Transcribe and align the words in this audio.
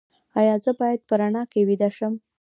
ایا 0.39 0.55
زه 0.63 0.71
باید 0.79 0.99
په 1.09 1.13
رڼا 1.21 1.43
کې 1.51 1.61
ویده 1.69 1.89
شم؟ 1.97 2.13